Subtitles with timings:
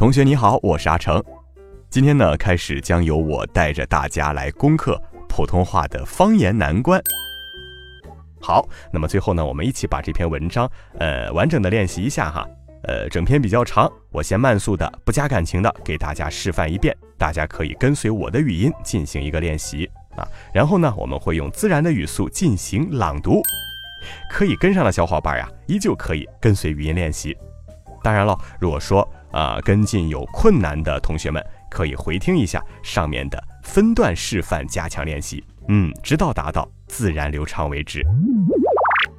[0.00, 1.22] 同学你好，我是阿成。
[1.90, 6.98] 今天呢，开始将由我带着大家来攻克普通话的方言难关。
[8.40, 10.66] 好，那么最后呢，我们一起把这篇文章
[10.98, 12.48] 呃完整的练习一下哈。
[12.84, 19.84] 呃，整篇比较长，我先慢速的、不加感情的给大家示范一遍，大家可以跟随我的语音进行一个练习
[20.16, 20.26] 啊。
[20.50, 23.42] 然后呢，我们会用自然的语速进行朗读，
[24.30, 27.36] 可以跟上的小伙伴呀，依旧可以跟随语音练习。
[28.02, 38.04] 当然了，如果说啊跟进有困难的同学们，可以回听一下上面的分段示范，加强练习，嗯，直到达到自然流畅为止。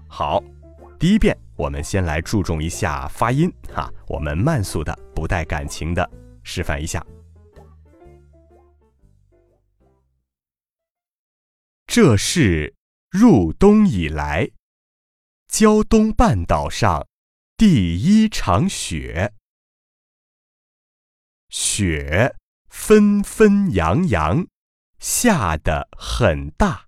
[0.07, 0.43] 好，
[0.99, 6.09] 第一遍我们先来注重一下发音哈，我们慢速的、不带感情的
[6.43, 7.05] 示范一下。
[11.87, 12.73] 这是
[13.09, 14.49] 入冬以来，
[15.49, 17.05] 胶东半岛上
[17.57, 19.33] 第一场雪。
[21.51, 22.37] 雪
[22.69, 24.47] 纷纷扬扬，
[24.99, 26.87] 下得很大。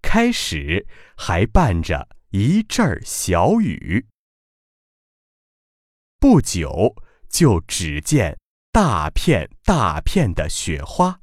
[0.00, 4.06] 开始还伴着一阵儿小雨，
[6.20, 6.94] 不久
[7.28, 8.38] 就只见
[8.70, 11.20] 大片大片的雪花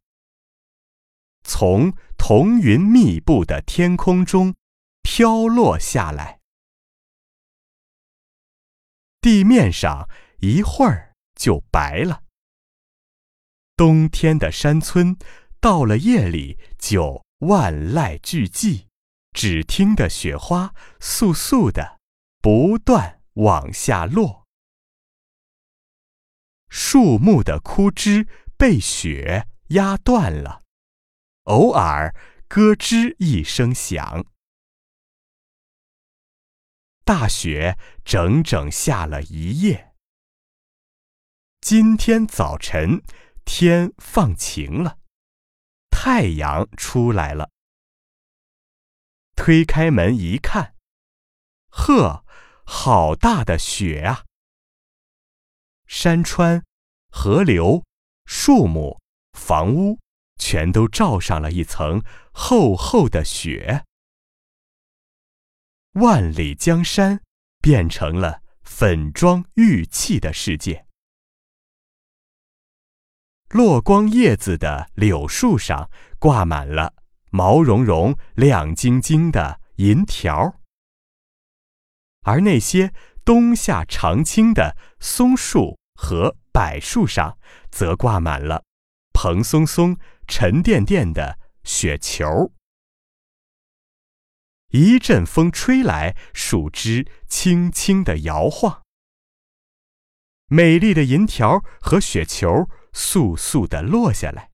[1.43, 4.53] 从彤云密布的天空中
[5.01, 6.41] 飘落下来，
[9.21, 10.09] 地面上
[10.39, 11.10] 一会儿
[11.41, 12.21] 就白了。
[13.75, 15.17] 冬天的山村，
[15.59, 17.25] 到了夜里就。
[17.41, 18.85] 万籁俱寂，
[19.31, 21.99] 只听得雪花簌簌的
[22.39, 24.45] 不断往下落。
[26.69, 30.61] 树木的枯枝被雪压断了，
[31.45, 32.13] 偶尔
[32.47, 34.23] 咯吱一声响。
[37.03, 39.90] 大雪整整下了一夜。
[41.61, 43.03] 今天早晨，
[43.45, 44.97] 天放晴了。
[45.91, 47.51] 太阳出来了，
[49.35, 50.75] 推开门一看，
[51.69, 52.25] 呵，
[52.65, 54.25] 好大的雪啊！
[55.85, 56.65] 山川、
[57.11, 57.85] 河流、
[58.25, 58.99] 树木、
[59.33, 59.99] 房屋，
[60.37, 63.85] 全都罩上了一层厚厚的雪。
[65.91, 67.21] 万里江山
[67.61, 70.87] 变成了粉妆玉砌的世界。
[73.51, 75.89] 落光叶子的柳树上
[76.19, 76.93] 挂满了
[77.31, 80.55] 毛茸茸、亮晶晶的银条，
[82.21, 82.93] 而那些
[83.25, 87.37] 冬夏常青的松树和柏树上，
[87.69, 88.63] 则挂满了
[89.11, 89.97] 蓬松松、
[90.27, 92.53] 沉甸甸的雪球。
[94.69, 98.83] 一阵风吹来，树枝轻轻地摇晃，
[100.47, 102.69] 美丽的银条和雪球。
[102.93, 104.51] 簌簌的落下来，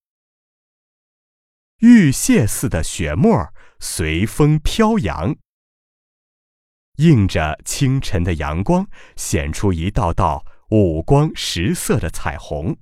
[1.80, 5.36] 玉屑似的雪沫随风飘扬，
[6.98, 12.78] 映着清晨的阳光，显出一道道五光十色的彩虹。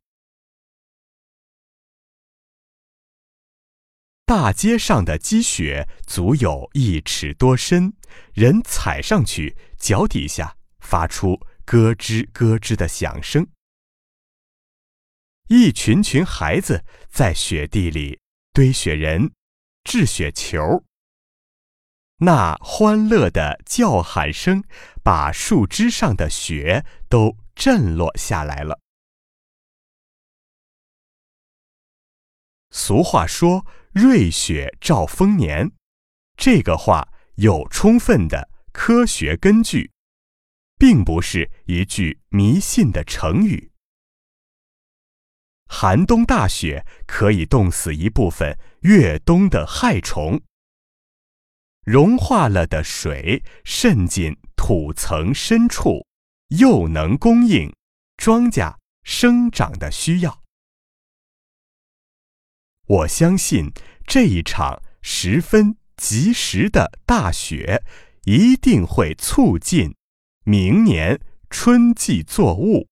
[4.25, 7.93] 大街上的积雪足有一尺多深，
[8.33, 13.47] 人踩上去，脚底下发出咯吱咯吱的响声。
[15.47, 18.19] 一群群孩子在雪地里
[18.51, 19.31] 堆雪人、
[19.83, 20.83] 掷雪球，
[22.17, 24.63] 那欢乐的叫喊声
[25.03, 28.79] 把树枝上的雪都震落下来了。
[32.71, 35.71] 俗话说“瑞雪兆丰年”，
[36.35, 39.91] 这个话有充分的科学根据，
[40.79, 43.71] 并不是一句迷信的成语。
[45.77, 50.41] 寒冬大雪可以冻死一部分越冬的害虫，
[51.83, 56.07] 融化了的水渗进土层深处，
[56.57, 57.75] 又能供应
[58.15, 60.41] 庄稼生长的需要。
[62.87, 63.73] 我相信
[64.07, 67.83] 这一场十分及时的大雪
[68.23, 69.93] 一定会促进
[70.45, 71.19] 明年
[71.49, 72.87] 春季作物，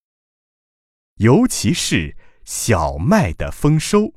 [1.15, 4.13] 尤其是小麦的丰收。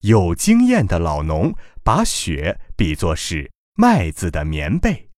[0.00, 5.10] 有经验的老农把雪比作是麦子的棉被，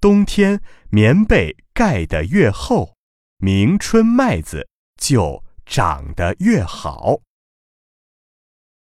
[0.00, 0.60] 冬天
[0.90, 2.96] 棉被盖得越厚，
[3.38, 7.20] 明春麦子就长得越好。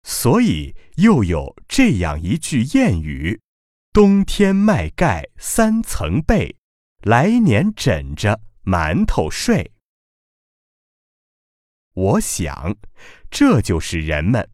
[0.03, 3.41] 所以又有这样一句谚语
[3.93, 6.55] ：“冬天麦盖三层被，
[7.03, 9.71] 来年枕着馒头睡。”
[11.95, 12.75] 我想，
[13.31, 14.47] 这就是人们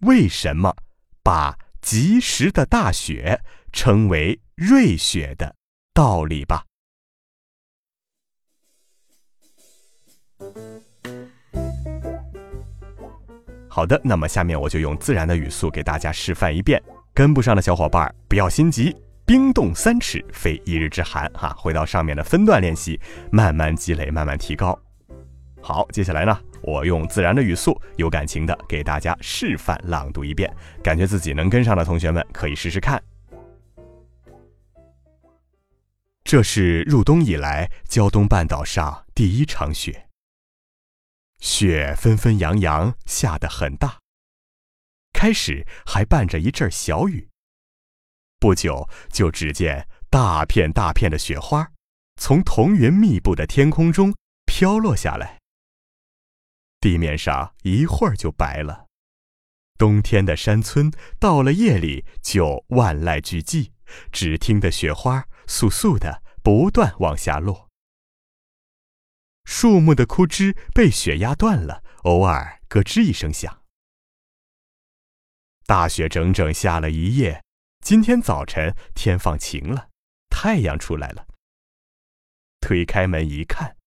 [0.00, 0.74] 为什么
[1.22, 3.40] 把及时的大雪
[3.72, 5.54] 称为瑞雪的
[5.92, 6.64] 道理吧。
[13.68, 16.82] 好的，那么下面我就用自然的语速给大家示范一遍。
[17.14, 18.96] 跟不上的小伙伴不要心急，
[19.28, 21.54] 冰冻三尺非一日之寒哈。
[21.58, 22.98] 回到上面的分段练习，
[23.30, 24.76] 慢慢积累，慢慢提高。
[25.60, 26.40] 好，接下来呢？
[26.62, 30.50] 我用自然的语速，有感情的给大家示范朗读一遍，
[30.82, 33.02] 感觉自己能跟上的同学们可以试试看。
[36.24, 40.08] 这是入冬以来胶东半岛上第一场雪，
[41.38, 43.98] 雪纷纷扬扬下得很大，
[45.12, 47.28] 开始还伴着一阵小雨，
[48.38, 51.72] 不久就只见大片大片的雪花
[52.16, 54.14] 从彤云密布的天空中
[54.46, 55.38] 飘落下来。
[56.80, 58.86] 地面上一会儿就白了，
[59.76, 63.72] 冬天的山村到了夜里就万籁俱寂，
[64.12, 67.68] 只听得雪花簌簌的不断往下落。
[69.44, 73.62] 树木的枯枝被雪压断了，偶尔咯吱一声响。
[75.66, 77.42] 大雪整整下了一夜，
[77.88, 79.88] 今天早晨天放晴了，
[80.28, 81.26] 太阳出来了。
[82.60, 83.78] 推开门一看，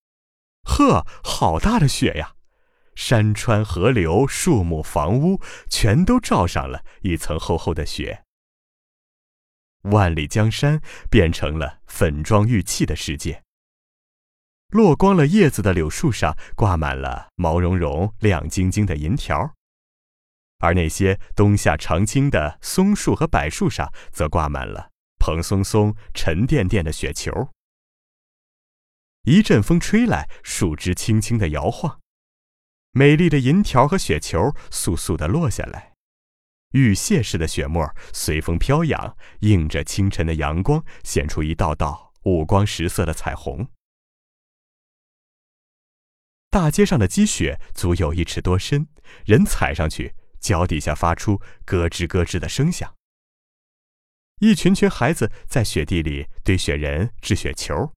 [0.64, 2.34] 呵，好大的雪呀！
[2.96, 5.40] 山川河流、树木、房屋，
[5.70, 8.24] 全都罩上了一层厚厚的雪。
[9.84, 10.82] 万里江山
[11.12, 13.44] 变成了粉妆玉砌的世界。
[14.70, 19.54] 落光了叶子的柳树上挂满了毛茸茸、亮晶晶的银条，
[20.62, 27.50] 而那些冬夏常青的松树和柏树上，则挂满了蓬松松、沉甸甸的雪球。
[29.24, 32.00] 一阵风吹来，树枝轻轻的摇晃。
[32.92, 35.94] 美丽的银条和雪球簌簌地落下来，
[36.72, 43.68] 玉屑似的雪沫随风飘扬，映着清晨的阳光，显出一道道五光十色的彩虹。
[46.50, 48.88] 大街上的积雪足有一尺多深，
[49.24, 52.94] 人踩上去，脚底下发出咯吱咯吱的声响。
[54.40, 57.94] 一群群孩子在雪地里堆雪人、掷雪球，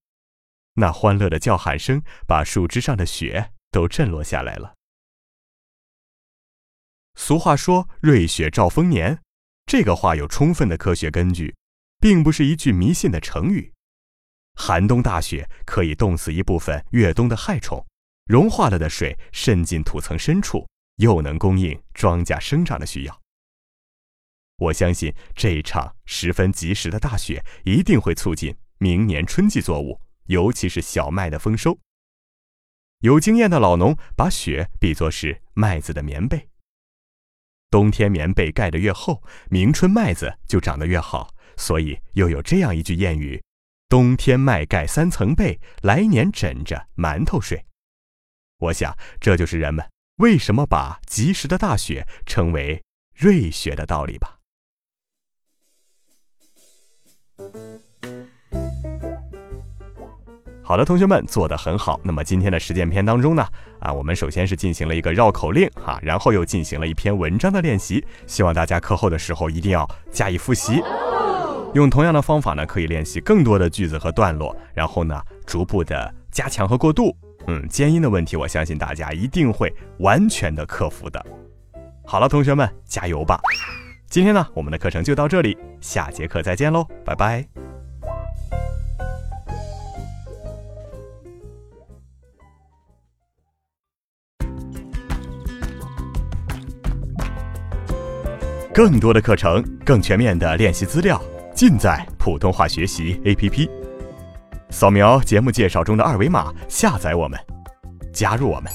[0.75, 4.75] 那欢乐的叫喊声把树枝上的雪都震落下来了。
[7.15, 9.23] 俗话说“瑞雪兆丰年”，
[9.65, 11.55] 这个话有充分的科学根据，
[11.99, 13.73] 并不是一句迷信的成语。
[14.57, 17.87] 寒冬大雪可以冻死一部分越冬的害虫，
[18.27, 23.21] 融化了的水渗进土层深处，又能供应庄稼生长的需要。
[24.57, 31.79] 我相信这一场十分及时的大雪一定会促进明年春季作物，尤其是小麦的丰收。
[33.01, 36.49] 有经验的老农把雪比作是麦子的棉被。
[37.69, 43.43] 冬天棉被盖得越厚，明春麦子就长得越好，所以又有这样一句谚语
[43.91, 47.67] ：“冬天麦盖三层被，来年枕着馒头睡。”
[48.59, 49.85] 我想，这就是人们
[50.19, 52.81] 为什么把及时的大雪称为
[53.17, 54.39] 瑞雪的道理吧。
[60.63, 62.01] 好的，同学们做得很好。
[62.05, 63.45] 那么今天的实践篇当中呢，
[63.81, 68.05] 啊，我们首先是进行了一个绕口令哈，然后又进行了一篇文章的练习。
[68.29, 70.81] 希望大家课后的时候一定要加以复习。
[71.75, 77.13] 用同样的方法呢，可以练习更多的句子和段落，然后呢，逐步的加强和过渡。
[77.47, 81.25] 嗯，尖音的问题，我相信大家一定会完全的克服的。
[82.07, 83.41] 好了，同学们加油吧！
[84.09, 87.47] 今天呢，我们的课程就到这里，下节课再见喽，拜拜。
[98.73, 101.23] 更多的课程，更全面的练习资料，
[101.55, 103.84] 尽在普通话学习 APP。
[104.75, 107.39] 扫描节目介绍中的二维码，下载我们，
[108.13, 108.73] 加入我们。